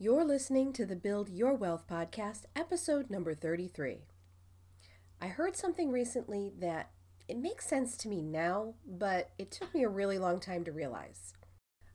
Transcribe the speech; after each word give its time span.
You're 0.00 0.24
listening 0.24 0.72
to 0.74 0.86
the 0.86 0.94
Build 0.94 1.28
Your 1.28 1.54
Wealth 1.54 1.88
podcast, 1.90 2.42
episode 2.54 3.10
number 3.10 3.34
33. 3.34 4.04
I 5.20 5.26
heard 5.26 5.56
something 5.56 5.90
recently 5.90 6.52
that 6.60 6.90
it 7.26 7.36
makes 7.36 7.66
sense 7.66 7.96
to 7.96 8.08
me 8.08 8.22
now, 8.22 8.74
but 8.86 9.30
it 9.38 9.50
took 9.50 9.74
me 9.74 9.82
a 9.82 9.88
really 9.88 10.16
long 10.16 10.38
time 10.38 10.62
to 10.62 10.70
realize. 10.70 11.34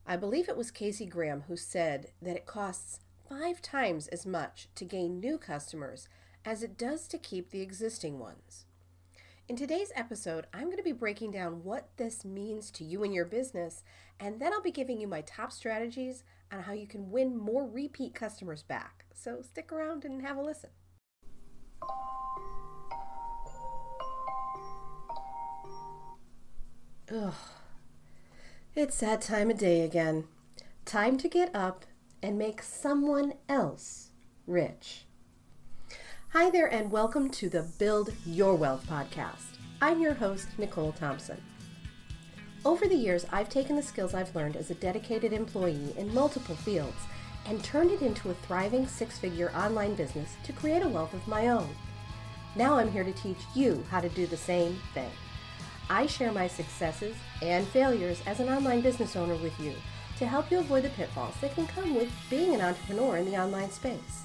I 0.05 0.17
believe 0.17 0.49
it 0.49 0.57
was 0.57 0.69
Casey 0.69 1.05
Graham 1.05 1.45
who 1.47 1.55
said 1.55 2.07
that 2.21 2.35
it 2.35 2.45
costs 2.45 2.99
five 3.29 3.61
times 3.61 4.09
as 4.09 4.25
much 4.25 4.67
to 4.75 4.83
gain 4.83 5.21
new 5.21 5.38
customers 5.38 6.09
as 6.43 6.61
it 6.61 6.77
does 6.77 7.07
to 7.07 7.17
keep 7.17 7.51
the 7.51 7.61
existing 7.61 8.20
ones. 8.20 8.65
In 9.50 9.57
today's 9.57 9.91
episode, 9.94 10.48
I'm 10.54 10.68
going 10.68 10.78
to 10.78 10.84
be 10.84 10.94
breaking 10.94 11.32
down 11.32 11.66
what 11.66 11.89
this 11.98 12.23
means 12.23 12.71
to 12.71 12.86
you 12.86 13.04
and 13.04 13.14
your 13.14 13.25
business, 13.25 13.84
and 14.18 14.39
then 14.39 14.54
I'll 14.54 14.62
be 14.62 14.71
giving 14.71 15.02
you 15.02 15.07
my 15.07 15.20
top 15.20 15.52
strategies 15.52 16.23
on 16.50 16.62
how 16.62 16.71
you 16.71 16.88
can 16.88 17.12
win 17.12 17.38
more 17.38 17.68
repeat 17.68 18.16
customers 18.16 18.64
back. 18.64 19.04
So 19.14 19.42
stick 19.42 19.74
around 19.74 20.06
and 20.06 20.21
have 20.21 20.37
a 20.37 20.42
listen. 20.42 20.70
Ugh. 27.14 27.34
It's 28.75 29.00
that 29.01 29.21
time 29.21 29.51
of 29.51 29.57
day 29.57 29.82
again. 29.82 30.23
Time 30.86 31.18
to 31.18 31.28
get 31.28 31.54
up 31.54 31.86
and 32.22 32.38
make 32.38 32.62
someone 32.62 33.34
else 33.50 34.12
rich. 34.48 35.03
Hi 36.33 36.50
there, 36.50 36.66
and 36.66 36.89
welcome 36.89 37.30
to 37.30 37.47
the 37.47 37.61
Build 37.78 38.11
Your 38.25 38.55
Wealth 38.55 38.88
podcast. 38.89 39.55
I'm 39.80 40.02
your 40.02 40.16
host, 40.16 40.47
Nicole 40.58 40.92
Thompson. 40.92 41.39
Over 42.66 42.88
the 42.88 42.95
years, 42.95 43.28
I've 43.31 43.50
taken 43.50 43.75
the 43.75 43.83
skills 43.83 44.16
I've 44.16 44.36
learned 44.36 44.56
as 44.56 44.72
a 44.72 44.73
dedicated 44.73 45.31
employee 45.31 45.94
in 45.95 46.11
multiple 46.11 46.56
fields 46.56 46.97
and 47.45 47.64
turned 47.64 47.92
it 47.92 48.02
into 48.02 48.31
a 48.31 48.33
thriving 48.33 48.88
six 48.88 49.19
figure 49.19 49.52
online 49.52 49.94
business 49.94 50.36
to 50.45 50.53
create 50.53 50.81
a 50.81 50.89
wealth 50.89 51.14
of 51.14 51.28
my 51.28 51.50
own. 51.50 51.70
Now 52.56 52.80
I'm 52.80 52.92
here 52.92 53.04
to 53.04 53.14
teach 53.14 53.38
you 53.54 53.86
how 53.92 54.00
to 54.00 54.09
do 54.09 54.26
the 54.26 54.36
same 54.36 54.81
thing. 54.95 55.11
I 55.88 56.08
share 56.08 56.31
my 56.31 56.48
successes 56.48 57.16
and 57.44 57.67
failures 57.67 58.23
as 58.26 58.39
an 58.39 58.50
online 58.50 58.81
business 58.81 59.16
owner 59.16 59.36
with 59.36 59.59
you 59.59 59.76
to 60.17 60.26
help 60.26 60.50
you 60.50 60.58
avoid 60.58 60.81
the 60.81 60.89
pitfalls 60.89 61.36
that 61.42 61.54
can 61.54 61.67
come 61.67 61.94
with 61.94 62.09
being 62.31 62.56
an 62.56 62.61
entrepreneur 62.61 63.17
in 63.17 63.26
the 63.26 63.38
online 63.38 63.70
space. 63.70 64.23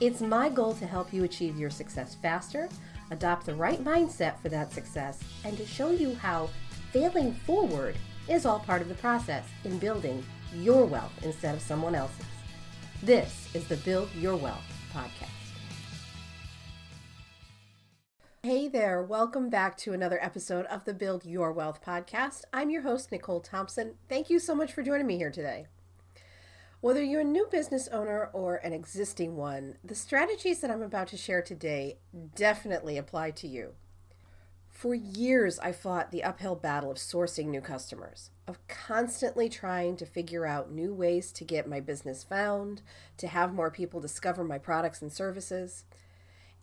It's 0.00 0.20
my 0.20 0.48
goal 0.48 0.74
to 0.74 0.86
help 0.86 1.12
you 1.12 1.22
achieve 1.22 1.56
your 1.56 1.70
success 1.70 2.16
faster, 2.16 2.68
adopt 3.12 3.46
the 3.46 3.54
right 3.54 3.82
mindset 3.84 4.40
for 4.40 4.48
that 4.48 4.72
success, 4.72 5.20
and 5.44 5.56
to 5.56 5.64
show 5.64 5.92
you 5.92 6.16
how 6.16 6.50
failing 6.90 7.32
forward 7.32 7.96
is 8.28 8.44
all 8.44 8.58
part 8.58 8.82
of 8.82 8.88
the 8.88 8.96
process 8.96 9.44
in 9.62 9.78
building 9.78 10.24
your 10.52 10.84
wealth 10.84 11.12
instead 11.22 11.54
of 11.54 11.62
someone 11.62 11.94
else's. 11.94 12.26
This 13.04 13.48
is 13.54 13.68
the 13.68 13.76
Build 13.78 14.12
Your 14.16 14.34
Wealth 14.34 14.64
podcast. 14.92 15.28
Hey 18.42 18.66
there, 18.66 19.00
welcome 19.00 19.48
back 19.48 19.76
to 19.78 19.92
another 19.92 20.18
episode 20.20 20.66
of 20.66 20.84
the 20.84 20.92
Build 20.92 21.24
Your 21.24 21.52
Wealth 21.52 21.80
podcast. 21.84 22.42
I'm 22.52 22.68
your 22.68 22.82
host, 22.82 23.12
Nicole 23.12 23.40
Thompson. 23.40 23.94
Thank 24.08 24.28
you 24.28 24.40
so 24.40 24.56
much 24.56 24.72
for 24.72 24.82
joining 24.82 25.06
me 25.06 25.18
here 25.18 25.30
today. 25.30 25.66
Whether 26.84 27.02
you're 27.02 27.22
a 27.22 27.24
new 27.24 27.48
business 27.50 27.88
owner 27.88 28.28
or 28.34 28.56
an 28.56 28.74
existing 28.74 29.36
one, 29.36 29.78
the 29.82 29.94
strategies 29.94 30.60
that 30.60 30.70
I'm 30.70 30.82
about 30.82 31.08
to 31.08 31.16
share 31.16 31.40
today 31.40 31.96
definitely 32.34 32.98
apply 32.98 33.30
to 33.30 33.48
you. 33.48 33.72
For 34.68 34.94
years, 34.94 35.58
I 35.60 35.72
fought 35.72 36.10
the 36.10 36.22
uphill 36.22 36.56
battle 36.56 36.90
of 36.90 36.98
sourcing 36.98 37.46
new 37.46 37.62
customers, 37.62 38.28
of 38.46 38.58
constantly 38.68 39.48
trying 39.48 39.96
to 39.96 40.04
figure 40.04 40.44
out 40.44 40.72
new 40.72 40.92
ways 40.92 41.32
to 41.32 41.42
get 41.42 41.66
my 41.66 41.80
business 41.80 42.22
found, 42.22 42.82
to 43.16 43.28
have 43.28 43.54
more 43.54 43.70
people 43.70 43.98
discover 43.98 44.44
my 44.44 44.58
products 44.58 45.00
and 45.00 45.10
services. 45.10 45.84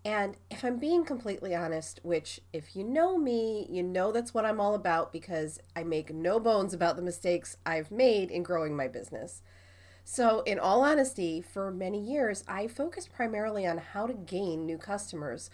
And 0.05 0.37
if 0.51 0.63
I'm 0.63 0.77
being 0.77 1.03
completely 1.03 1.55
honest, 1.55 1.99
which 2.03 2.41
if 2.53 2.75
you 2.75 2.83
know 2.83 3.17
me, 3.17 3.65
you 3.71 3.81
know 3.81 4.11
that's 4.11 4.35
what 4.35 4.45
I'm 4.45 4.59
all 4.59 4.75
about 4.75 5.11
because 5.11 5.59
I 5.75 5.83
make 5.83 6.13
no 6.13 6.39
bones 6.39 6.75
about 6.75 6.95
the 6.95 7.01
mistakes 7.01 7.57
I've 7.65 7.89
made 7.89 8.29
in 8.29 8.43
growing 8.43 8.75
my 8.75 8.87
business. 8.87 9.41
So, 10.03 10.41
in 10.41 10.59
all 10.59 10.81
honesty, 10.81 11.41
for 11.41 11.71
many 11.71 11.99
years, 11.99 12.43
I 12.47 12.67
focused 12.67 13.13
primarily 13.13 13.65
on 13.65 13.77
how 13.77 14.07
to 14.07 14.13
gain 14.13 14.65
new 14.65 14.77
customers, 14.77 15.49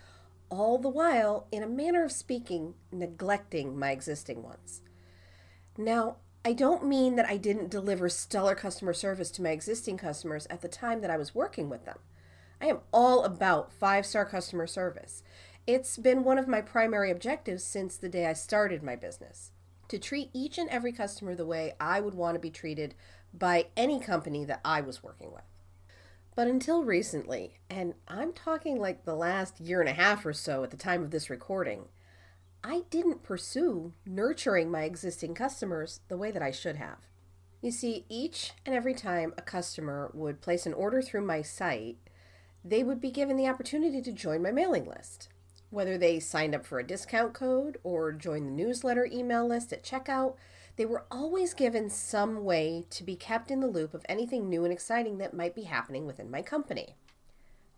all 0.49 0.77
the 0.77 0.89
while, 0.89 1.47
in 1.51 1.61
a 1.61 1.67
manner 1.67 2.03
of 2.03 2.11
speaking, 2.11 2.73
neglecting 2.91 3.77
my 3.77 3.91
existing 3.91 4.41
ones. 4.41 4.81
Now, 5.77 6.17
I 6.45 6.53
don't 6.53 6.87
mean 6.87 7.17
that 7.17 7.27
I 7.27 7.37
didn't 7.37 7.69
deliver 7.69 8.07
stellar 8.07 8.55
customer 8.55 8.93
service 8.93 9.29
to 9.31 9.41
my 9.41 9.49
existing 9.49 9.97
customers 9.97 10.47
at 10.49 10.61
the 10.61 10.69
time 10.69 11.01
that 11.01 11.11
I 11.11 11.17
was 11.17 11.35
working 11.35 11.69
with 11.69 11.85
them. 11.85 11.99
I 12.61 12.67
am 12.67 12.79
all 12.93 13.25
about 13.25 13.71
five 13.73 14.05
star 14.05 14.25
customer 14.25 14.65
service. 14.65 15.23
It's 15.67 15.97
been 15.97 16.23
one 16.23 16.37
of 16.37 16.47
my 16.47 16.61
primary 16.61 17.11
objectives 17.11 17.63
since 17.63 17.97
the 17.97 18.09
day 18.09 18.25
I 18.25 18.33
started 18.33 18.81
my 18.81 18.95
business 18.95 19.51
to 19.89 19.99
treat 19.99 20.29
each 20.33 20.57
and 20.57 20.69
every 20.69 20.91
customer 20.91 21.35
the 21.35 21.45
way 21.45 21.73
I 21.79 21.99
would 21.99 22.13
want 22.13 22.35
to 22.35 22.39
be 22.39 22.49
treated 22.49 22.95
by 23.33 23.67
any 23.75 23.99
company 23.99 24.45
that 24.45 24.61
I 24.63 24.81
was 24.81 25.03
working 25.03 25.31
with. 25.31 25.43
But 26.35 26.47
until 26.47 26.83
recently, 26.83 27.57
and 27.69 27.95
I'm 28.07 28.31
talking 28.31 28.79
like 28.79 29.05
the 29.05 29.15
last 29.15 29.59
year 29.59 29.79
and 29.79 29.89
a 29.89 29.93
half 29.93 30.25
or 30.25 30.33
so 30.33 30.63
at 30.63 30.69
the 30.69 30.77
time 30.77 31.01
of 31.01 31.11
this 31.11 31.29
recording, 31.29 31.85
I 32.63 32.83
didn't 32.89 33.23
pursue 33.23 33.93
nurturing 34.05 34.69
my 34.69 34.83
existing 34.83 35.33
customers 35.33 36.01
the 36.09 36.17
way 36.17 36.31
that 36.31 36.43
I 36.43 36.51
should 36.51 36.75
have. 36.75 36.99
You 37.61 37.71
see, 37.71 38.05
each 38.07 38.53
and 38.65 38.75
every 38.75 38.93
time 38.93 39.33
a 39.37 39.41
customer 39.41 40.11
would 40.13 40.41
place 40.41 40.65
an 40.65 40.73
order 40.73 41.01
through 41.01 41.25
my 41.25 41.41
site, 41.41 41.97
they 42.63 42.83
would 42.83 43.01
be 43.01 43.09
given 43.09 43.37
the 43.37 43.47
opportunity 43.47 44.01
to 44.01 44.11
join 44.11 44.43
my 44.43 44.51
mailing 44.51 44.85
list. 44.85 45.29
Whether 45.69 45.97
they 45.97 46.19
signed 46.19 46.53
up 46.53 46.65
for 46.65 46.79
a 46.79 46.85
discount 46.85 47.33
code 47.33 47.77
or 47.83 48.11
joined 48.11 48.47
the 48.47 48.63
newsletter 48.63 49.07
email 49.11 49.47
list 49.47 49.73
at 49.73 49.83
checkout, 49.83 50.35
they 50.77 50.85
were 50.85 51.05
always 51.11 51.53
given 51.53 51.89
some 51.89 52.43
way 52.45 52.85
to 52.91 53.03
be 53.03 53.15
kept 53.15 53.51
in 53.51 53.59
the 53.59 53.67
loop 53.67 53.93
of 53.93 54.05
anything 54.07 54.47
new 54.47 54.63
and 54.63 54.71
exciting 54.71 55.17
that 55.17 55.33
might 55.33 55.55
be 55.55 55.63
happening 55.63 56.05
within 56.05 56.31
my 56.31 56.41
company. 56.41 56.95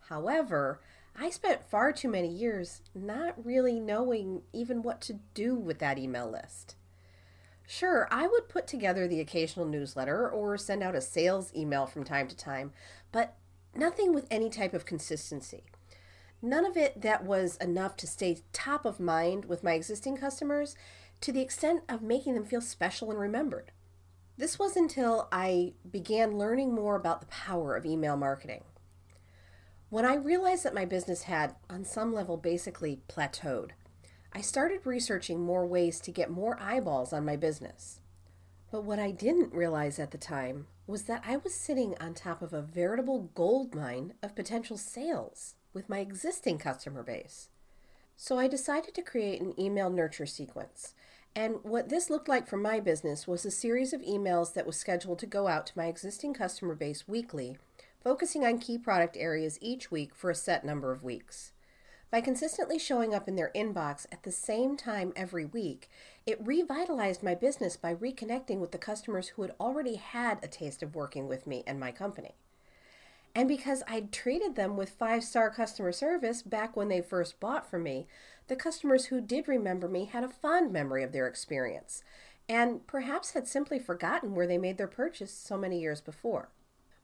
However, 0.10 0.82
I 1.18 1.30
spent 1.30 1.70
far 1.70 1.92
too 1.92 2.10
many 2.10 2.28
years 2.28 2.82
not 2.94 3.44
really 3.44 3.80
knowing 3.80 4.44
even 4.54 4.82
what 4.82 5.02
to 5.02 5.20
do 5.34 5.56
with 5.56 5.80
that 5.80 5.98
email 5.98 6.30
list. 6.30 6.76
Sure, 7.66 8.08
I 8.12 8.28
would 8.28 8.50
put 8.50 8.68
together 8.68 9.08
the 9.08 9.20
occasional 9.20 9.66
newsletter 9.66 10.30
or 10.30 10.58
send 10.58 10.84
out 10.84 10.96
a 10.96 11.02
sales 11.02 11.54
email 11.56 11.86
from 11.86 12.04
time 12.04 12.28
to 12.28 12.36
time, 12.36 12.74
but 13.12 13.38
nothing 13.76 14.14
with 14.14 14.28
any 14.30 14.50
type 14.50 14.74
of 14.74 14.86
consistency. 14.86 15.64
None 16.42 16.66
of 16.66 16.76
it 16.76 17.02
that 17.02 17.24
was 17.24 17.58
enough 17.58 17.96
to 17.98 18.08
stay 18.08 18.40
top 18.54 18.86
of 18.86 19.00
mind 19.00 19.46
with 19.46 19.64
my 19.64 19.74
existing 19.74 20.18
customers 20.18 20.76
to 21.22 21.32
the 21.32 21.42
extent 21.42 21.84
of 21.90 22.02
making 22.02 22.34
them 22.34 22.46
feel 22.46 22.62
special 22.62 23.12
and 23.12 23.20
remembered. 23.20 23.72
This 24.38 24.58
was 24.58 24.78
until 24.78 25.28
I 25.32 25.74
began 25.90 26.38
learning 26.38 26.74
more 26.74 26.96
about 26.96 27.20
the 27.20 27.28
power 27.28 27.76
of 27.76 27.86
email 27.86 28.16
marketing. 28.16 28.64
When 29.90 30.06
I 30.06 30.16
realized 30.16 30.64
that 30.64 30.74
my 30.74 30.86
business 30.86 31.24
had, 31.24 31.56
on 31.70 31.84
some 31.84 32.14
level, 32.14 32.38
basically 32.38 33.02
plateaued, 33.10 33.72
I 34.32 34.42
started 34.42 34.86
researching 34.86 35.42
more 35.42 35.66
ways 35.66 36.00
to 36.02 36.12
get 36.12 36.30
more 36.30 36.58
eyeballs 36.62 37.12
on 37.12 37.26
my 37.26 37.36
business. 37.36 38.00
But 38.72 38.84
what 38.84 39.00
I 39.00 39.12
didn't 39.12 39.54
realize 39.54 39.98
at 39.98 40.12
the 40.12 40.18
time 40.18 40.68
was 40.86 41.04
that 41.04 41.24
I 41.26 41.38
was 41.38 41.54
sitting 41.54 41.96
on 42.00 42.14
top 42.14 42.42
of 42.42 42.54
a 42.54 42.62
veritable 42.62 43.32
gold 43.34 43.76
mine 43.76 44.14
of 44.22 44.36
potential 44.36 44.78
sales 44.78 45.56
with 45.74 45.90
my 45.90 46.00
existing 46.00 46.60
customer 46.60 47.04
base. 47.04 47.50
So 48.16 48.38
I 48.38 48.48
decided 48.48 48.94
to 48.96 49.02
create 49.02 49.42
an 49.42 49.60
email 49.60 49.90
nurture 49.90 50.26
sequence 50.26 50.94
and 51.36 51.64
what 51.64 51.90
this 51.90 52.10
looked 52.10 52.28
like 52.28 52.48
for 52.48 52.58
my 52.58 52.80
business 52.80 53.28
was 53.28 53.46
a 53.46 53.52
series 53.52 53.94
of 53.94 54.02
emails 54.02 54.54
that 54.54 54.66
was 54.66 54.78
scheduled 54.78 55.20
to 55.20 55.26
go 55.26 55.48
out 55.48 55.68
to 55.68 55.78
my 55.78 55.86
existing 55.86 56.34
customer 56.34 56.76
base 56.76 57.08
weekly, 57.08 57.58
focusing 58.04 58.44
on 58.44 58.58
key 58.60 58.78
product 58.78 59.16
areas 59.18 59.58
each 59.62 59.92
week 59.92 60.16
for 60.16 60.30
a 60.30 60.36
set 60.36 60.66
number 60.66 60.92
of 60.92 61.04
weeks. 61.04 61.54
By 62.12 62.22
consistently 62.22 62.80
showing 62.80 63.14
up 63.14 63.28
in 63.28 63.36
their 63.36 63.52
inbox 63.56 64.08
at 64.12 64.24
the 64.24 64.32
same 64.32 64.76
time 64.76 65.14
every 65.16 65.46
week, 65.46 65.90
it 66.26 66.46
revitalized 66.46 67.22
my 67.22 67.36
business 67.36 67.78
by 67.78 67.94
reconnecting 67.94 68.60
with 68.60 68.72
the 68.72 68.80
customers 68.80 69.30
who 69.30 69.44
had 69.44 69.54
already 69.60 69.96
had 69.96 70.40
a 70.42 70.48
taste 70.48 70.82
of 70.82 70.96
working 70.96 71.28
with 71.28 71.46
me 71.46 71.64
and 71.68 71.80
my 71.80 71.92
company. 71.92 72.34
And 73.40 73.48
because 73.48 73.84
I'd 73.88 74.12
treated 74.12 74.58
them 74.58 74.76
with 74.76 74.90
five 74.90 75.24
star 75.24 75.50
customer 75.50 75.94
service 75.94 76.42
back 76.42 76.76
when 76.76 76.90
they 76.90 77.00
first 77.00 77.40
bought 77.40 77.66
from 77.66 77.84
me, 77.84 78.06
the 78.50 78.58
customers 78.58 79.06
who 79.06 79.22
did 79.22 79.48
remember 79.48 79.88
me 79.88 80.04
had 80.04 80.26
a 80.26 80.28
fond 80.28 80.74
memory 80.74 81.06
of 81.06 81.14
their 81.14 81.26
experience 81.26 82.04
and 82.50 82.86
perhaps 82.86 83.32
had 83.32 83.48
simply 83.48 83.80
forgotten 83.80 84.36
where 84.36 84.46
they 84.46 84.58
made 84.58 84.78
their 84.78 84.90
purchase 84.90 85.32
so 85.32 85.58
many 85.58 85.80
years 85.80 86.02
before. 86.02 86.50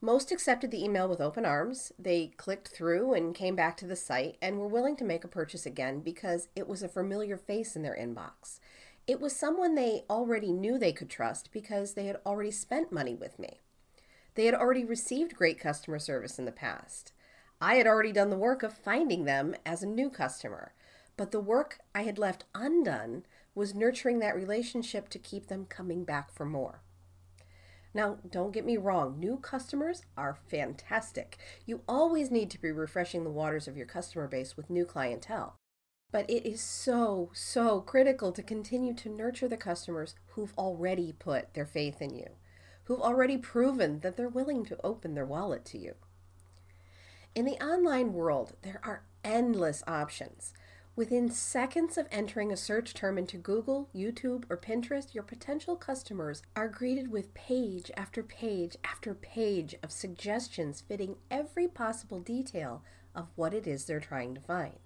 Most 0.01 0.29
accepted 0.29 0.71
the 0.71 0.83
email 0.83 1.07
with 1.07 1.21
open 1.21 1.45
arms. 1.45 1.93
They 1.97 2.33
clicked 2.35 2.67
through 2.67 3.13
and 3.13 3.33
came 3.33 3.55
back 3.55 3.77
to 3.77 3.87
the 3.87 3.95
site 3.95 4.35
and 4.41 4.59
were 4.59 4.67
willing 4.67 4.97
to 4.97 5.05
make 5.05 5.23
a 5.23 5.29
purchase 5.29 5.65
again 5.65 6.01
because 6.01 6.49
it 6.53 6.67
was 6.67 6.83
a 6.83 6.89
familiar 6.89 7.37
face 7.37 7.77
in 7.77 7.81
their 7.81 7.95
inbox. 7.95 8.59
It 9.07 9.21
was 9.21 9.33
someone 9.33 9.75
they 9.75 10.03
already 10.09 10.51
knew 10.51 10.77
they 10.77 10.91
could 10.91 11.09
trust 11.09 11.53
because 11.53 11.93
they 11.93 12.07
had 12.07 12.19
already 12.25 12.51
spent 12.51 12.91
money 12.91 13.15
with 13.15 13.39
me. 13.39 13.61
They 14.35 14.45
had 14.45 14.53
already 14.53 14.85
received 14.85 15.35
great 15.35 15.59
customer 15.59 15.99
service 15.99 16.37
in 16.37 16.45
the 16.45 16.51
past. 16.51 17.13
I 17.61 17.75
had 17.75 17.87
already 17.87 18.11
done 18.11 18.29
the 18.29 18.37
work 18.37 18.63
of 18.63 18.73
finding 18.73 19.23
them 19.23 19.55
as 19.65 19.81
a 19.81 19.87
new 19.87 20.09
customer, 20.09 20.73
but 21.17 21.31
the 21.31 21.39
work 21.39 21.79
I 21.93 22.03
had 22.03 22.17
left 22.17 22.43
undone 22.53 23.25
was 23.55 23.73
nurturing 23.73 24.19
that 24.19 24.35
relationship 24.35 25.07
to 25.09 25.19
keep 25.19 25.47
them 25.47 25.65
coming 25.65 26.03
back 26.03 26.31
for 26.31 26.45
more. 26.45 26.81
Now, 27.93 28.17
don't 28.29 28.51
get 28.51 28.65
me 28.65 28.75
wrong, 28.75 29.17
new 29.17 29.37
customers 29.37 30.03
are 30.17 30.37
fantastic. 30.49 31.37
You 31.65 31.81
always 31.87 32.29
need 32.29 32.51
to 32.51 32.61
be 32.61 32.69
refreshing 32.69 33.23
the 33.23 33.29
waters 33.29 33.69
of 33.69 33.77
your 33.77 33.85
customer 33.85 34.27
base 34.27 34.57
with 34.57 34.69
new 34.69 34.83
clientele. 34.83 35.55
But 36.11 36.29
it 36.29 36.45
is 36.45 36.59
so, 36.59 37.31
so 37.33 37.79
critical 37.79 38.33
to 38.33 38.43
continue 38.43 38.93
to 38.95 39.09
nurture 39.09 39.47
the 39.47 39.55
customers 39.55 40.15
who've 40.27 40.53
already 40.57 41.13
put 41.17 41.53
their 41.53 41.65
faith 41.65 42.01
in 42.01 42.13
you, 42.13 42.31
who've 42.85 43.01
already 43.01 43.37
proven 43.37 43.99
that 43.99 44.17
they're 44.17 44.29
willing 44.29 44.65
to 44.65 44.79
open 44.83 45.13
their 45.13 45.25
wallet 45.25 45.65
to 45.65 45.77
you. 45.77 45.95
In 47.35 47.45
the 47.45 47.63
online 47.63 48.13
world, 48.13 48.53
there 48.61 48.79
are 48.83 49.03
endless 49.23 49.83
options. 49.87 50.53
Within 50.95 51.29
seconds 51.29 51.97
of 51.97 52.07
entering 52.09 52.53
a 52.53 52.57
search 52.57 52.93
term 52.93 53.17
into 53.17 53.37
Google, 53.37 53.89
YouTube, 53.93 54.45
or 54.49 54.55
Pinterest, 54.55 55.13
your 55.13 55.23
potential 55.23 55.75
customers 55.75 56.41
are 56.55 56.69
greeted 56.69 57.11
with 57.11 57.33
page 57.33 57.91
after 57.97 58.23
page 58.23 58.77
after 58.85 59.13
page 59.13 59.75
of 59.83 59.91
suggestions 59.91 60.79
fitting 60.79 61.17
every 61.29 61.67
possible 61.67 62.21
detail 62.21 62.81
of 63.13 63.27
what 63.35 63.53
it 63.53 63.67
is 63.67 63.83
they're 63.83 63.99
trying 63.99 64.33
to 64.35 64.39
find. 64.39 64.79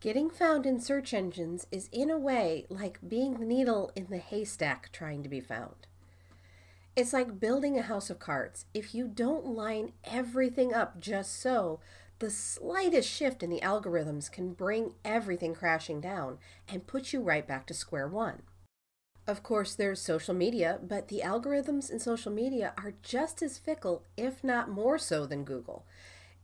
Getting 0.00 0.30
found 0.30 0.64
in 0.64 0.80
search 0.80 1.12
engines 1.12 1.66
is, 1.70 1.90
in 1.92 2.10
a 2.10 2.18
way, 2.18 2.66
like 2.70 2.98
being 3.06 3.34
the 3.34 3.44
needle 3.44 3.92
in 3.94 4.06
the 4.08 4.18
haystack 4.18 4.90
trying 4.90 5.22
to 5.22 5.28
be 5.28 5.40
found. 5.40 5.86
It's 6.96 7.12
like 7.12 7.38
building 7.38 7.78
a 7.78 7.82
house 7.82 8.08
of 8.08 8.18
cards. 8.18 8.64
If 8.72 8.94
you 8.94 9.06
don't 9.06 9.44
line 9.44 9.92
everything 10.04 10.72
up 10.72 10.98
just 10.98 11.38
so, 11.38 11.78
the 12.20 12.30
slightest 12.30 13.06
shift 13.06 13.42
in 13.42 13.50
the 13.50 13.60
algorithms 13.60 14.32
can 14.32 14.54
bring 14.54 14.94
everything 15.04 15.54
crashing 15.54 16.00
down 16.00 16.38
and 16.66 16.86
put 16.86 17.12
you 17.12 17.20
right 17.20 17.46
back 17.46 17.66
to 17.66 17.74
square 17.74 18.08
one. 18.08 18.44
Of 19.26 19.42
course, 19.42 19.74
there's 19.74 20.00
social 20.00 20.32
media, 20.32 20.78
but 20.82 21.08
the 21.08 21.20
algorithms 21.22 21.90
in 21.90 21.98
social 21.98 22.32
media 22.32 22.72
are 22.78 22.94
just 23.02 23.42
as 23.42 23.58
fickle, 23.58 24.04
if 24.16 24.42
not 24.42 24.70
more 24.70 24.96
so, 24.96 25.26
than 25.26 25.44
Google. 25.44 25.84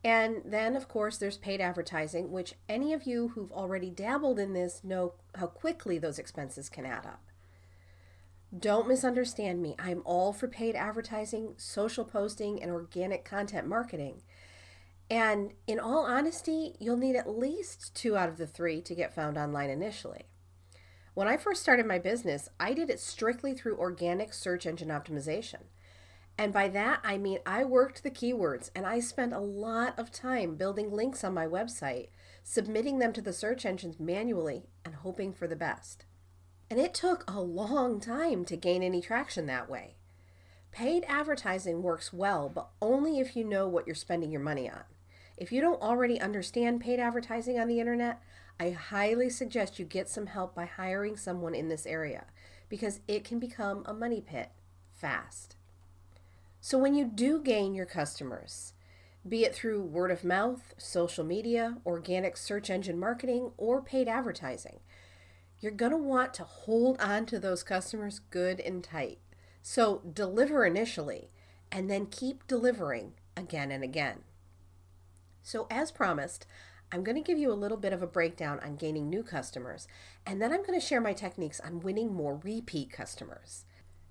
And 0.04 0.42
then, 0.44 0.76
of 0.76 0.86
course, 0.86 1.16
there's 1.16 1.38
paid 1.38 1.62
advertising, 1.62 2.30
which 2.30 2.56
any 2.68 2.92
of 2.92 3.04
you 3.06 3.28
who've 3.28 3.52
already 3.52 3.88
dabbled 3.88 4.38
in 4.38 4.52
this 4.52 4.84
know 4.84 5.14
how 5.36 5.46
quickly 5.46 5.96
those 5.96 6.18
expenses 6.18 6.68
can 6.68 6.84
add 6.84 7.06
up. 7.06 7.31
Don't 8.56 8.86
misunderstand 8.86 9.62
me. 9.62 9.74
I'm 9.78 10.02
all 10.04 10.34
for 10.34 10.46
paid 10.46 10.74
advertising, 10.74 11.54
social 11.56 12.04
posting, 12.04 12.62
and 12.62 12.70
organic 12.70 13.24
content 13.24 13.66
marketing. 13.66 14.22
And 15.08 15.54
in 15.66 15.80
all 15.80 16.04
honesty, 16.04 16.76
you'll 16.78 16.98
need 16.98 17.16
at 17.16 17.28
least 17.28 17.94
two 17.94 18.16
out 18.16 18.28
of 18.28 18.36
the 18.36 18.46
three 18.46 18.82
to 18.82 18.94
get 18.94 19.14
found 19.14 19.38
online 19.38 19.70
initially. 19.70 20.24
When 21.14 21.28
I 21.28 21.36
first 21.36 21.62
started 21.62 21.86
my 21.86 21.98
business, 21.98 22.48
I 22.60 22.74
did 22.74 22.90
it 22.90 23.00
strictly 23.00 23.54
through 23.54 23.78
organic 23.78 24.32
search 24.34 24.66
engine 24.66 24.88
optimization. 24.88 25.64
And 26.38 26.52
by 26.52 26.68
that, 26.68 27.00
I 27.04 27.18
mean 27.18 27.38
I 27.44 27.64
worked 27.64 28.02
the 28.02 28.10
keywords 28.10 28.70
and 28.74 28.86
I 28.86 29.00
spent 29.00 29.34
a 29.34 29.38
lot 29.38 29.98
of 29.98 30.10
time 30.10 30.56
building 30.56 30.90
links 30.90 31.24
on 31.24 31.34
my 31.34 31.46
website, 31.46 32.08
submitting 32.42 32.98
them 32.98 33.12
to 33.12 33.20
the 33.20 33.32
search 33.32 33.66
engines 33.66 34.00
manually, 34.00 34.64
and 34.84 34.94
hoping 34.94 35.32
for 35.32 35.46
the 35.46 35.56
best. 35.56 36.06
And 36.72 36.80
it 36.80 36.94
took 36.94 37.22
a 37.28 37.38
long 37.38 38.00
time 38.00 38.46
to 38.46 38.56
gain 38.56 38.82
any 38.82 39.02
traction 39.02 39.44
that 39.44 39.68
way. 39.68 39.96
Paid 40.70 41.04
advertising 41.06 41.82
works 41.82 42.14
well, 42.14 42.48
but 42.48 42.70
only 42.80 43.20
if 43.20 43.36
you 43.36 43.44
know 43.44 43.68
what 43.68 43.86
you're 43.86 43.94
spending 43.94 44.32
your 44.32 44.40
money 44.40 44.70
on. 44.70 44.84
If 45.36 45.52
you 45.52 45.60
don't 45.60 45.82
already 45.82 46.18
understand 46.18 46.80
paid 46.80 46.98
advertising 46.98 47.58
on 47.58 47.68
the 47.68 47.78
internet, 47.78 48.22
I 48.58 48.70
highly 48.70 49.28
suggest 49.28 49.78
you 49.78 49.84
get 49.84 50.08
some 50.08 50.28
help 50.28 50.54
by 50.54 50.64
hiring 50.64 51.14
someone 51.18 51.54
in 51.54 51.68
this 51.68 51.84
area 51.84 52.24
because 52.70 53.00
it 53.06 53.22
can 53.22 53.38
become 53.38 53.82
a 53.84 53.92
money 53.92 54.22
pit 54.22 54.48
fast. 54.94 55.56
So, 56.62 56.78
when 56.78 56.94
you 56.94 57.04
do 57.04 57.42
gain 57.42 57.74
your 57.74 57.84
customers, 57.84 58.72
be 59.28 59.44
it 59.44 59.54
through 59.54 59.82
word 59.82 60.10
of 60.10 60.24
mouth, 60.24 60.72
social 60.78 61.22
media, 61.22 61.76
organic 61.84 62.38
search 62.38 62.70
engine 62.70 62.98
marketing, 62.98 63.50
or 63.58 63.82
paid 63.82 64.08
advertising, 64.08 64.80
you're 65.62 65.72
going 65.72 65.92
to 65.92 65.96
want 65.96 66.34
to 66.34 66.44
hold 66.44 67.00
on 67.00 67.24
to 67.26 67.38
those 67.38 67.62
customers 67.62 68.20
good 68.30 68.58
and 68.60 68.82
tight. 68.82 69.18
So, 69.62 70.02
deliver 70.12 70.66
initially 70.66 71.30
and 71.70 71.88
then 71.88 72.06
keep 72.06 72.46
delivering 72.48 73.12
again 73.36 73.70
and 73.70 73.84
again. 73.84 74.24
So, 75.40 75.68
as 75.70 75.92
promised, 75.92 76.46
I'm 76.90 77.04
going 77.04 77.14
to 77.14 77.22
give 77.22 77.38
you 77.38 77.52
a 77.52 77.54
little 77.54 77.78
bit 77.78 77.92
of 77.92 78.02
a 78.02 78.08
breakdown 78.08 78.58
on 78.60 78.76
gaining 78.76 79.08
new 79.08 79.22
customers, 79.22 79.86
and 80.26 80.42
then 80.42 80.52
I'm 80.52 80.64
going 80.64 80.78
to 80.78 80.84
share 80.84 81.00
my 81.00 81.12
techniques 81.12 81.60
on 81.60 81.80
winning 81.80 82.12
more 82.12 82.40
repeat 82.42 82.90
customers. 82.90 83.64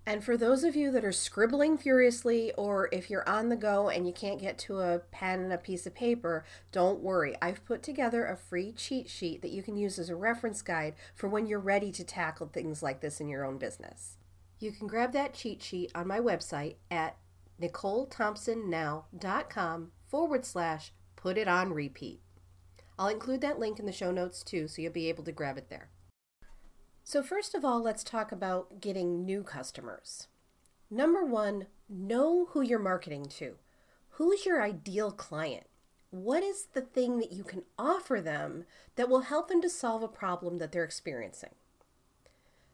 And 0.05 0.23
for 0.23 0.35
those 0.35 0.63
of 0.63 0.75
you 0.75 0.91
that 0.91 1.05
are 1.05 1.11
scribbling 1.11 1.77
furiously, 1.77 2.51
or 2.53 2.89
if 2.91 3.09
you're 3.09 3.27
on 3.29 3.49
the 3.49 3.55
go 3.55 3.89
and 3.89 4.07
you 4.07 4.13
can't 4.13 4.41
get 4.41 4.57
to 4.59 4.79
a 4.79 4.99
pen 5.11 5.41
and 5.41 5.53
a 5.53 5.59
piece 5.59 5.85
of 5.85 5.93
paper, 5.93 6.43
don't 6.71 7.01
worry. 7.01 7.35
I've 7.39 7.63
put 7.65 7.83
together 7.83 8.25
a 8.25 8.35
free 8.35 8.71
cheat 8.71 9.09
sheet 9.09 9.43
that 9.43 9.51
you 9.51 9.61
can 9.61 9.77
use 9.77 9.99
as 9.99 10.09
a 10.09 10.15
reference 10.15 10.63
guide 10.63 10.95
for 11.13 11.29
when 11.29 11.45
you're 11.45 11.59
ready 11.59 11.91
to 11.91 12.03
tackle 12.03 12.47
things 12.47 12.81
like 12.81 13.01
this 13.01 13.21
in 13.21 13.29
your 13.29 13.45
own 13.45 13.59
business. 13.59 14.17
You 14.57 14.71
can 14.71 14.87
grab 14.87 15.13
that 15.13 15.35
cheat 15.35 15.61
sheet 15.61 15.91
on 15.93 16.07
my 16.07 16.19
website 16.19 16.77
at 16.89 17.17
nicolethompsonnow.com 17.61 19.91
forward 20.07 20.45
slash 20.45 20.93
put 21.15 21.37
it 21.37 21.47
on 21.47 21.73
repeat. 21.73 22.21
I'll 22.97 23.07
include 23.07 23.41
that 23.41 23.59
link 23.59 23.77
in 23.79 23.85
the 23.85 23.91
show 23.91 24.11
notes 24.11 24.41
too, 24.43 24.67
so 24.67 24.81
you'll 24.81 24.91
be 24.91 25.09
able 25.09 25.25
to 25.25 25.31
grab 25.31 25.57
it 25.57 25.69
there. 25.69 25.89
So, 27.03 27.23
first 27.23 27.55
of 27.55 27.65
all, 27.65 27.81
let's 27.81 28.03
talk 28.03 28.31
about 28.31 28.79
getting 28.79 29.25
new 29.25 29.43
customers. 29.43 30.27
Number 30.89 31.25
one, 31.25 31.67
know 31.89 32.47
who 32.51 32.61
you're 32.61 32.79
marketing 32.79 33.25
to. 33.37 33.55
Who's 34.11 34.45
your 34.45 34.61
ideal 34.61 35.11
client? 35.11 35.67
What 36.11 36.43
is 36.43 36.67
the 36.73 36.81
thing 36.81 37.19
that 37.19 37.31
you 37.31 37.43
can 37.43 37.63
offer 37.79 38.19
them 38.21 38.65
that 38.97 39.09
will 39.09 39.21
help 39.21 39.47
them 39.47 39.61
to 39.61 39.69
solve 39.69 40.03
a 40.03 40.07
problem 40.07 40.57
that 40.57 40.71
they're 40.71 40.83
experiencing? 40.83 41.55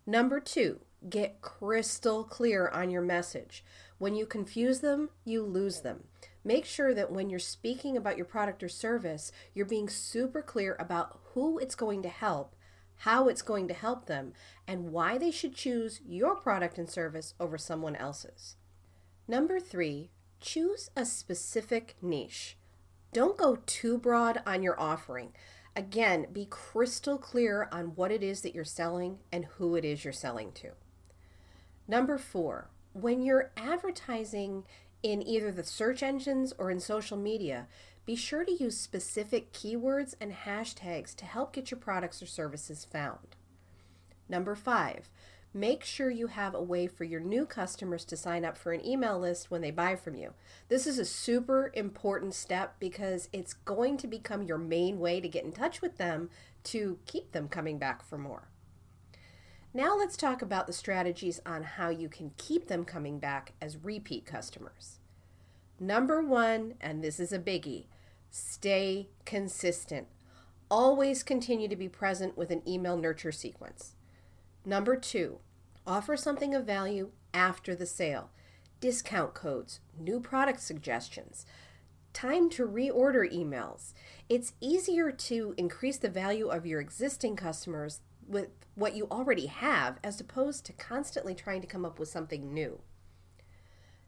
Number 0.06 0.40
two, 0.40 0.80
get 1.10 1.42
crystal 1.42 2.24
clear 2.24 2.68
on 2.70 2.90
your 2.90 3.02
message. 3.02 3.64
When 3.98 4.16
you 4.16 4.26
confuse 4.26 4.80
them, 4.80 5.10
you 5.24 5.44
lose 5.44 5.82
them. 5.82 6.06
Make 6.44 6.66
sure 6.66 6.94
that 6.94 7.12
when 7.12 7.30
you're 7.30 7.40
speaking 7.40 7.96
about 7.96 8.18
your 8.18 8.26
product 8.26 8.64
or 8.64 8.70
service, 8.70 9.32
you're 9.54 9.66
being 9.66 9.90
super 9.90 10.42
clear 10.42 10.76
about 10.80 11.20
who 11.34 11.60
it's 11.60 11.76
going 11.76 12.02
to 12.04 12.10
help, 12.10 12.56
how 13.02 13.28
it's 13.28 13.42
going 13.42 13.68
to 13.68 13.74
help 13.74 14.06
them, 14.06 14.34
and 14.68 14.92
why 14.92 15.18
they 15.18 15.32
should 15.32 15.56
choose 15.56 16.02
your 16.06 16.36
product 16.36 16.78
and 16.78 16.90
service 16.90 17.34
over 17.40 17.58
someone 17.58 17.96
else's. 17.96 18.56
Number 19.28 19.60
three, 19.60 20.10
choose 20.40 20.90
a 20.96 21.06
specific 21.06 21.96
niche. 22.02 22.58
Don't 23.14 23.38
go 23.38 23.58
too 23.66 23.98
broad 23.98 24.42
on 24.46 24.64
your 24.64 24.80
offering. 24.80 25.34
Again, 25.76 26.28
be 26.34 26.48
crystal 26.50 27.18
clear 27.18 27.70
on 27.72 27.96
what 27.96 28.12
it 28.12 28.24
is 28.24 28.42
that 28.42 28.56
you're 28.56 28.64
selling 28.64 29.20
and 29.32 29.46
who 29.46 29.76
it 29.76 29.86
is 29.86 30.04
you're 30.04 30.14
selling 30.14 30.52
to. 30.54 30.72
Number 31.88 32.18
four, 32.18 32.70
when 32.94 33.22
you're 33.22 33.52
advertising 33.56 34.64
in 35.04 35.22
either 35.22 35.52
the 35.52 35.64
search 35.64 36.02
engines 36.02 36.54
or 36.58 36.72
in 36.72 36.80
social 36.80 37.18
media, 37.18 37.68
be 38.08 38.16
sure 38.16 38.46
to 38.46 38.54
use 38.54 38.78
specific 38.78 39.52
keywords 39.52 40.16
and 40.22 40.32
hashtags 40.32 41.14
to 41.14 41.26
help 41.26 41.52
get 41.52 41.70
your 41.70 41.80
products 41.80 42.24
or 42.24 42.26
services 42.26 42.86
found. 42.86 43.36
Number 44.30 44.56
five, 44.56 45.12
make 45.54 45.84
sure 45.84 46.10
you 46.10 46.28
have 46.28 46.56
a 46.56 46.62
way 46.62 46.88
for 46.88 47.04
your 47.04 47.20
new 47.20 47.46
customers 47.46 48.06
to 48.06 48.16
sign 48.16 48.46
up 48.46 48.58
for 48.58 48.72
an 48.72 48.86
email 48.86 49.20
list 49.20 49.52
when 49.52 49.60
they 49.60 49.72
buy 49.72 49.98
from 49.98 50.16
you. 50.16 50.34
This 50.70 50.88
is 50.88 50.98
a 50.98 51.04
super 51.04 51.70
important 51.74 52.34
step 52.34 52.78
because 52.80 53.28
it's 53.34 53.52
going 53.52 53.98
to 53.98 54.08
become 54.08 54.44
your 54.44 54.58
main 54.58 55.00
way 55.00 55.20
to 55.20 55.28
get 55.28 55.44
in 55.44 55.52
touch 55.52 55.82
with 55.82 55.98
them 55.98 56.30
to 56.64 57.00
keep 57.06 57.34
them 57.34 57.50
coming 57.50 57.78
back 57.78 58.06
for 58.06 58.18
more. 58.18 58.48
Now 59.74 59.98
let's 59.98 60.16
talk 60.16 60.42
about 60.42 60.66
the 60.66 60.72
strategies 60.72 61.42
on 61.46 61.64
how 61.64 61.90
you 61.90 62.08
can 62.08 62.32
keep 62.38 62.70
them 62.70 62.86
coming 62.86 63.20
back 63.20 63.52
as 63.62 63.84
repeat 63.84 64.26
customers. 64.26 65.00
Number 65.78 66.22
one, 66.22 66.76
and 66.80 67.04
this 67.04 67.20
is 67.20 67.34
a 67.34 67.38
biggie, 67.38 67.86
stay 68.30 69.10
consistent. 69.26 70.08
Always 70.70 71.24
continue 71.24 71.68
to 71.68 71.76
be 71.76 71.88
present 71.88 72.38
with 72.38 72.52
an 72.52 72.62
email 72.68 72.98
nurture 72.98 73.32
sequence. 73.32 73.96
Number 74.66 74.96
two, 74.96 75.40
offer 75.86 76.18
something 76.18 76.54
of 76.54 76.66
value 76.66 77.12
after 77.34 77.76
the 77.76 77.86
sale. 77.86 78.32
Discount 78.80 79.34
codes, 79.34 79.80
new 79.98 80.20
product 80.20 80.62
suggestions, 80.62 81.46
time 82.14 82.50
to 82.52 82.68
reorder 82.68 83.32
emails. 83.32 83.94
It's 84.28 84.54
easier 84.60 85.12
to 85.12 85.54
increase 85.58 85.98
the 85.98 86.10
value 86.10 86.50
of 86.50 86.66
your 86.66 86.82
existing 86.82 87.36
customers 87.38 88.02
with 88.28 88.50
what 88.76 88.96
you 88.96 89.08
already 89.10 89.48
have 89.48 89.98
as 90.04 90.20
opposed 90.20 90.66
to 90.66 90.74
constantly 90.74 91.34
trying 91.34 91.62
to 91.62 91.68
come 91.68 91.86
up 91.86 91.98
with 91.98 92.10
something 92.10 92.54
new. 92.54 92.82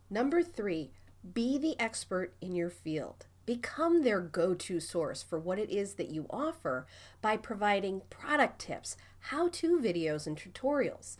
Number 0.10 0.44
three, 0.44 0.92
Be 1.34 1.58
the 1.58 1.80
expert 1.80 2.36
in 2.42 2.56
your 2.56 2.70
field. 2.70 3.26
Become 3.50 4.03
their 4.03 4.22
go 4.22 4.53
to 4.53 4.79
source 4.79 5.24
for 5.24 5.39
what 5.39 5.58
it 5.58 5.72
is 5.72 5.96
that 5.96 6.12
you 6.12 6.27
offer 6.29 6.86
by 7.20 7.36
providing 7.36 8.03
product 8.12 8.60
tips, 8.60 8.96
how 9.22 9.48
to 9.48 9.79
videos 9.79 10.27
and 10.27 10.38
tutorials, 10.38 11.18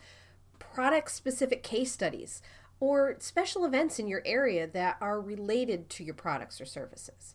product 0.60 1.10
specific 1.10 1.64
case 1.64 1.90
studies, 1.90 2.40
or 2.78 3.16
special 3.18 3.64
events 3.64 3.98
in 3.98 4.06
your 4.06 4.22
area 4.24 4.68
that 4.68 4.96
are 5.00 5.20
related 5.20 5.90
to 5.90 6.04
your 6.04 6.14
products 6.14 6.60
or 6.60 6.66
services. 6.66 7.34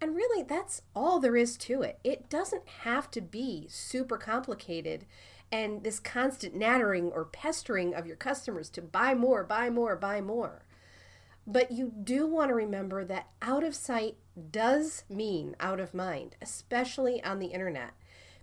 And 0.00 0.16
really, 0.16 0.42
that's 0.42 0.82
all 0.96 1.20
there 1.20 1.36
is 1.36 1.56
to 1.58 1.82
it. 1.82 2.00
It 2.02 2.28
doesn't 2.28 2.66
have 2.82 3.12
to 3.12 3.20
be 3.20 3.68
super 3.70 4.16
complicated 4.16 5.06
and 5.52 5.84
this 5.84 6.00
constant 6.00 6.56
nattering 6.56 7.12
or 7.12 7.26
pestering 7.26 7.94
of 7.94 8.08
your 8.08 8.16
customers 8.16 8.70
to 8.70 8.82
buy 8.82 9.14
more, 9.14 9.44
buy 9.44 9.70
more, 9.70 9.94
buy 9.94 10.20
more. 10.20 10.63
But 11.46 11.70
you 11.70 11.92
do 12.02 12.26
want 12.26 12.48
to 12.48 12.54
remember 12.54 13.04
that 13.04 13.28
out 13.42 13.64
of 13.64 13.74
sight 13.74 14.16
does 14.50 15.04
mean 15.08 15.54
out 15.60 15.78
of 15.78 15.94
mind, 15.94 16.36
especially 16.40 17.22
on 17.22 17.38
the 17.38 17.48
internet, 17.48 17.90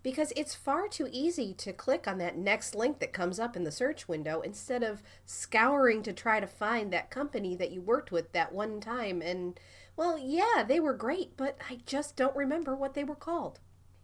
because 0.04 0.32
it's 0.36 0.54
far 0.54 0.88
too 0.88 1.10
easy 1.12 1.54
to 1.56 1.74
click 1.74 2.08
on 2.08 2.20
that 2.20 2.38
next 2.38 2.76
link 2.76 3.00
that 3.00 3.14
comes 3.14 3.40
up 3.40 3.56
in 3.56 3.64
the 3.64 3.72
search 3.72 4.08
window 4.08 4.42
instead 4.42 4.84
of 4.84 5.02
scouring 5.26 6.04
to 6.04 6.14
try 6.14 6.40
to 6.40 6.48
find 6.48 6.94
that 6.94 7.10
company 7.10 7.56
that 7.56 7.72
you 7.72 7.82
worked 7.82 8.12
with 8.12 8.32
that 8.34 8.54
one 8.54 8.80
time. 8.80 9.22
And, 9.22 9.60
well, 9.96 10.18
yeah, 10.18 10.64
they 10.68 10.80
were 10.80 10.94
great, 10.94 11.36
but 11.36 11.58
I 11.70 11.80
just 11.86 12.16
don't 12.16 12.36
remember 12.36 12.76
what 12.76 12.94
they 12.94 13.04
were 13.04 13.16
called. 13.16 13.60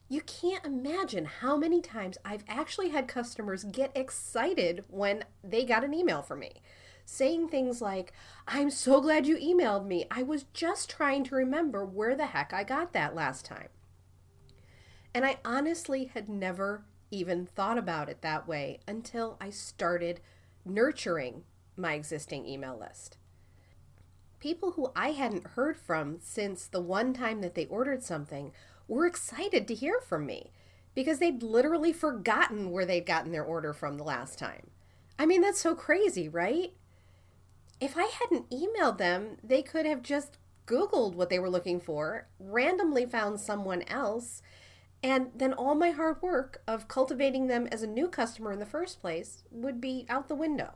You 0.10 0.22
can't 0.22 0.66
imagine 0.66 1.26
how 1.26 1.58
many 1.58 1.82
times 1.82 2.18
I've 2.24 2.46
actually 2.48 2.90
had 2.90 3.08
customers 3.08 3.66
get 3.66 3.92
excited 3.96 4.86
when 4.88 5.26
they 5.44 5.66
got 5.66 5.84
an 5.84 5.94
email 5.94 6.22
from 6.22 6.40
me 6.40 6.62
saying 7.08 7.48
things 7.48 7.82
like, 7.82 8.12
I'm 8.48 8.70
so 8.70 9.00
glad 9.00 9.26
you 9.26 9.38
emailed 9.38 9.88
me. 9.88 10.06
I 10.12 10.24
was 10.24 10.44
just 10.54 10.90
trying 10.90 11.24
to 11.26 11.36
remember 11.36 11.86
where 11.86 12.16
the 12.16 12.28
heck 12.28 12.54
I 12.54 12.64
got 12.64 12.92
that 12.94 13.16
last 13.16 13.46
time. 13.46 13.70
And 15.14 15.26
I 15.26 15.38
honestly 15.46 16.12
had 16.14 16.28
never 16.28 16.84
even 17.10 17.46
thought 17.46 17.78
about 17.78 18.10
it 18.10 18.22
that 18.22 18.46
way 18.46 18.82
until 18.88 19.38
I 19.40 19.52
started 19.52 20.20
nurturing 20.66 21.44
my 21.78 21.94
existing 21.94 22.46
email 22.46 22.78
list. 22.78 23.18
People 24.40 24.72
who 24.72 24.92
I 24.94 25.12
hadn't 25.12 25.48
heard 25.48 25.80
from 25.80 26.18
since 26.20 26.68
the 26.68 26.82
one 26.82 27.14
time 27.14 27.40
that 27.40 27.56
they 27.56 27.66
ordered 27.68 28.04
something 28.04 28.52
were 28.88 29.06
excited 29.06 29.66
to 29.68 29.74
hear 29.74 30.02
from 30.02 30.26
me 30.26 30.52
because 30.94 31.20
they'd 31.20 31.42
literally 31.42 31.94
forgotten 31.94 32.70
where 32.70 32.86
they'd 32.86 33.06
gotten 33.06 33.32
their 33.32 33.46
order 33.46 33.72
from 33.72 33.98
the 33.98 34.04
last 34.04 34.38
time. 34.38 34.72
I 35.18 35.26
mean, 35.26 35.42
that's 35.42 35.62
so 35.62 35.74
crazy, 35.74 36.28
right? 36.28 36.74
If 37.80 37.96
I 37.98 38.10
hadn't 38.20 38.50
emailed 38.50 38.98
them, 38.98 39.38
they 39.44 39.62
could 39.62 39.86
have 39.86 40.02
just 40.02 40.38
Googled 40.66 41.16
what 41.16 41.30
they 41.30 41.40
were 41.40 41.50
looking 41.50 41.80
for, 41.80 42.28
randomly 42.40 43.06
found 43.06 43.40
someone 43.40 43.84
else, 43.84 44.42
and 45.04 45.30
then 45.36 45.54
all 45.54 45.76
my 45.76 45.92
hard 45.92 46.22
work 46.22 46.62
of 46.68 46.88
cultivating 46.88 47.48
them 47.48 47.68
as 47.72 47.84
a 47.84 47.88
new 47.88 48.08
customer 48.08 48.52
in 48.52 48.60
the 48.60 48.66
first 48.66 49.00
place 49.00 49.44
would 49.52 49.80
be 49.80 50.06
out 50.10 50.28
the 50.28 50.36
window. 50.36 50.74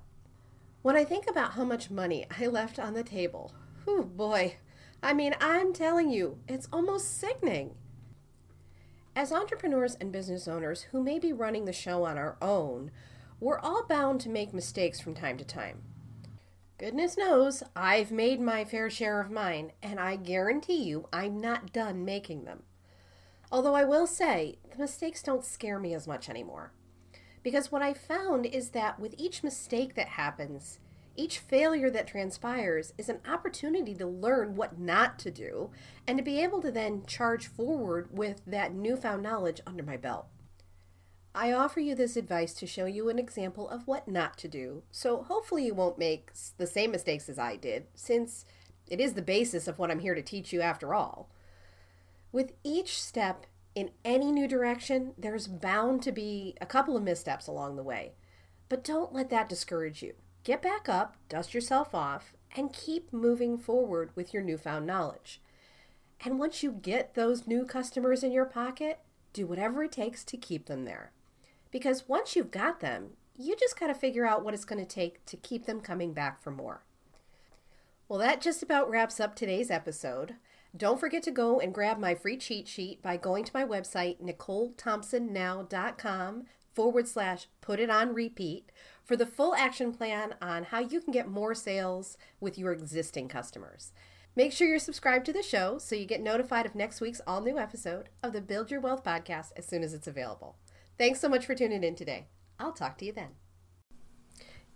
When 0.81 0.95
I 0.95 1.03
think 1.03 1.29
about 1.29 1.53
how 1.53 1.65
much 1.65 1.91
money 1.91 2.25
I 2.39 2.47
left 2.47 2.79
on 2.79 2.93
the 2.93 3.03
table, 3.03 3.53
whew, 3.83 4.03
boy, 4.03 4.57
I 5.03 5.13
mean, 5.13 5.35
I'm 5.41 5.73
telling 5.73 6.09
you, 6.11 6.37
it's 6.47 6.67
almost 6.71 7.19
sickening. 7.19 7.75
As 9.15 9.31
entrepreneurs 9.31 9.95
and 9.95 10.11
business 10.11 10.47
owners 10.47 10.83
who 10.91 11.03
may 11.03 11.19
be 11.19 11.33
running 11.33 11.65
the 11.65 11.73
show 11.73 12.05
on 12.05 12.17
our 12.17 12.37
own, 12.41 12.91
we're 13.39 13.59
all 13.59 13.85
bound 13.87 14.21
to 14.21 14.29
make 14.29 14.53
mistakes 14.53 15.01
from 15.01 15.15
time 15.15 15.37
to 15.37 15.43
time. 15.43 15.81
Goodness 16.81 17.15
knows 17.15 17.61
I've 17.75 18.11
made 18.11 18.41
my 18.41 18.65
fair 18.65 18.89
share 18.89 19.21
of 19.21 19.29
mine, 19.29 19.71
and 19.83 19.99
I 19.99 20.15
guarantee 20.15 20.81
you 20.81 21.07
I'm 21.13 21.39
not 21.39 21.71
done 21.71 22.03
making 22.03 22.45
them. 22.45 22.63
Although 23.51 23.75
I 23.75 23.83
will 23.83 24.07
say, 24.07 24.57
the 24.71 24.79
mistakes 24.79 25.21
don't 25.21 25.45
scare 25.45 25.77
me 25.77 25.93
as 25.93 26.07
much 26.07 26.27
anymore. 26.27 26.71
Because 27.43 27.71
what 27.71 27.83
I 27.83 27.93
found 27.93 28.47
is 28.47 28.69
that 28.69 28.99
with 28.99 29.13
each 29.19 29.43
mistake 29.43 29.93
that 29.93 30.07
happens, 30.07 30.79
each 31.15 31.37
failure 31.37 31.91
that 31.91 32.07
transpires 32.07 32.93
is 32.97 33.09
an 33.09 33.19
opportunity 33.27 33.93
to 33.93 34.07
learn 34.07 34.55
what 34.55 34.79
not 34.79 35.19
to 35.19 35.29
do 35.29 35.69
and 36.07 36.17
to 36.17 36.23
be 36.23 36.41
able 36.41 36.63
to 36.63 36.71
then 36.71 37.05
charge 37.05 37.45
forward 37.45 38.09
with 38.11 38.41
that 38.47 38.73
newfound 38.73 39.21
knowledge 39.21 39.61
under 39.67 39.83
my 39.83 39.97
belt. 39.97 40.25
I 41.33 41.53
offer 41.53 41.79
you 41.79 41.95
this 41.95 42.17
advice 42.17 42.53
to 42.55 42.67
show 42.67 42.85
you 42.85 43.07
an 43.07 43.17
example 43.17 43.69
of 43.69 43.87
what 43.87 44.05
not 44.07 44.37
to 44.39 44.49
do, 44.49 44.83
so 44.91 45.23
hopefully 45.23 45.65
you 45.65 45.73
won't 45.73 45.97
make 45.97 46.31
the 46.57 46.67
same 46.67 46.91
mistakes 46.91 47.29
as 47.29 47.39
I 47.39 47.55
did, 47.55 47.85
since 47.95 48.43
it 48.87 48.99
is 48.99 49.13
the 49.13 49.21
basis 49.21 49.65
of 49.65 49.79
what 49.79 49.89
I'm 49.89 49.99
here 49.99 50.13
to 50.13 50.21
teach 50.21 50.51
you 50.51 50.59
after 50.59 50.93
all. 50.93 51.29
With 52.33 52.51
each 52.65 53.01
step 53.01 53.45
in 53.75 53.91
any 54.03 54.29
new 54.29 54.45
direction, 54.45 55.13
there's 55.17 55.47
bound 55.47 56.01
to 56.03 56.11
be 56.11 56.57
a 56.59 56.65
couple 56.65 56.97
of 56.97 57.03
missteps 57.03 57.47
along 57.47 57.77
the 57.77 57.83
way, 57.83 58.11
but 58.67 58.83
don't 58.83 59.13
let 59.13 59.29
that 59.29 59.47
discourage 59.47 60.03
you. 60.03 60.13
Get 60.43 60.61
back 60.61 60.89
up, 60.89 61.15
dust 61.29 61.53
yourself 61.53 61.95
off, 61.95 62.33
and 62.57 62.73
keep 62.73 63.13
moving 63.13 63.57
forward 63.57 64.11
with 64.15 64.33
your 64.33 64.43
newfound 64.43 64.85
knowledge. 64.85 65.41
And 66.25 66.37
once 66.37 66.61
you 66.61 66.73
get 66.73 67.13
those 67.13 67.47
new 67.47 67.65
customers 67.65 68.21
in 68.21 68.33
your 68.33 68.45
pocket, 68.45 68.99
do 69.31 69.47
whatever 69.47 69.83
it 69.83 69.93
takes 69.93 70.25
to 70.25 70.35
keep 70.35 70.65
them 70.65 70.83
there. 70.83 71.13
Because 71.71 72.07
once 72.07 72.35
you've 72.35 72.51
got 72.51 72.79
them, 72.79 73.11
you 73.37 73.55
just 73.55 73.79
got 73.79 73.87
to 73.87 73.93
figure 73.93 74.25
out 74.25 74.43
what 74.43 74.53
it's 74.53 74.65
going 74.65 74.83
to 74.83 74.85
take 74.85 75.25
to 75.25 75.37
keep 75.37 75.65
them 75.65 75.79
coming 75.81 76.13
back 76.13 76.41
for 76.41 76.51
more. 76.51 76.83
Well, 78.07 78.19
that 78.19 78.41
just 78.41 78.61
about 78.61 78.89
wraps 78.89 79.19
up 79.19 79.35
today's 79.35 79.71
episode. 79.71 80.35
Don't 80.75 80.99
forget 80.99 81.23
to 81.23 81.31
go 81.31 81.59
and 81.59 81.73
grab 81.73 81.97
my 81.97 82.13
free 82.15 82.37
cheat 82.37 82.67
sheet 82.67 83.01
by 83.01 83.17
going 83.17 83.43
to 83.45 83.51
my 83.53 83.65
website, 83.65 84.21
NicoleThompsonNow.com 84.21 86.43
forward 86.73 87.07
slash 87.07 87.47
put 87.59 87.79
it 87.79 87.89
on 87.89 88.13
repeat 88.13 88.71
for 89.03 89.17
the 89.17 89.25
full 89.25 89.55
action 89.55 89.91
plan 89.91 90.35
on 90.41 90.65
how 90.65 90.79
you 90.79 91.01
can 91.01 91.11
get 91.11 91.27
more 91.27 91.53
sales 91.53 92.17
with 92.39 92.57
your 92.57 92.71
existing 92.71 93.27
customers. 93.27 93.91
Make 94.35 94.53
sure 94.53 94.67
you're 94.67 94.79
subscribed 94.79 95.25
to 95.25 95.33
the 95.33 95.43
show 95.43 95.77
so 95.77 95.95
you 95.95 96.05
get 96.05 96.21
notified 96.21 96.65
of 96.65 96.75
next 96.75 97.01
week's 97.01 97.19
all 97.27 97.41
new 97.41 97.57
episode 97.57 98.07
of 98.23 98.31
the 98.31 98.39
Build 98.39 98.71
Your 98.71 98.79
Wealth 98.79 99.03
podcast 99.03 99.51
as 99.57 99.65
soon 99.65 99.83
as 99.83 99.93
it's 99.93 100.07
available. 100.07 100.55
Thanks 100.97 101.19
so 101.19 101.29
much 101.29 101.45
for 101.45 101.55
tuning 101.55 101.83
in 101.83 101.95
today. 101.95 102.27
I'll 102.59 102.73
talk 102.73 102.97
to 102.99 103.05
you 103.05 103.11
then. 103.11 103.29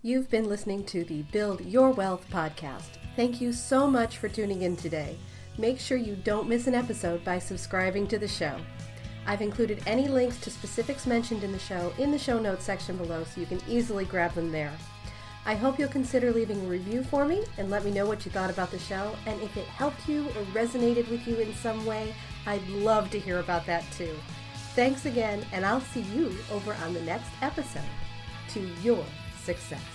You've 0.02 0.30
been 0.30 0.48
listening 0.48 0.84
to 0.86 1.04
the 1.04 1.24
Build 1.24 1.62
Your 1.62 1.92
Wealth 1.92 2.26
podcast. 2.32 2.98
Thank 3.16 3.42
you 3.42 3.54
so 3.54 3.90
much 3.90 4.18
for 4.18 4.30
tuning 4.30 4.62
in 4.62 4.76
today. 4.76 5.18
Make 5.58 5.80
sure 5.80 5.98
you 5.98 6.16
don't 6.16 6.50
miss 6.50 6.68
an 6.68 6.76
episode 6.76 7.24
by 7.24 7.40
subscribing 7.40 8.08
to 8.08 8.20
the 8.20 8.28
show. 8.28 8.56
I've 9.26 9.42
included 9.42 9.82
any 9.88 10.08
links 10.08 10.40
to 10.42 10.52
specifics 10.52 11.08
mentioned 11.08 11.44
in 11.44 11.52
the 11.52 11.60
show 11.60 11.94
in 11.98 12.12
the 12.12 12.20
show 12.20 12.40
notes 12.40 12.66
section 12.66 12.98
below 12.98 13.24
so 13.24 13.42
you 13.42 13.48
can 13.48 13.62
easily 13.68 14.06
grab 14.06 14.34
them 14.34 14.52
there. 14.52 14.74
I 15.48 15.56
hope 15.56 15.78
you'll 15.78 15.90
consider 15.90 16.32
leaving 16.32 16.60
a 16.66 16.70
review 16.70 17.04
for 17.04 17.26
me 17.26 17.44
and 17.58 17.70
let 17.70 17.86
me 17.86 17.92
know 17.92 18.06
what 18.06 18.26
you 18.26 18.32
thought 18.32 18.50
about 18.50 18.72
the 18.72 18.80
show. 18.80 19.16
And 19.28 19.40
if 19.42 19.56
it 19.58 19.66
helped 19.66 20.08
you 20.10 20.26
or 20.30 20.44
resonated 20.54 21.10
with 21.10 21.28
you 21.28 21.38
in 21.38 21.54
some 21.56 21.86
way, 21.86 22.16
I'd 22.48 22.68
love 22.70 23.12
to 23.12 23.20
hear 23.20 23.40
about 23.40 23.66
that 23.68 23.84
too. 23.92 24.16
Thanks 24.76 25.06
again, 25.06 25.46
and 25.54 25.66
I'll 25.66 25.80
see 25.80 26.02
you 26.02 26.36
over 26.52 26.74
on 26.84 26.94
the 26.94 27.02
next 27.04 27.30
episode 27.42 27.82
to 28.50 28.60
your 28.84 29.06
success. 29.42 29.95